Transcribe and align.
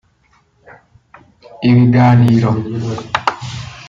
Ibiganiro 1.69 2.51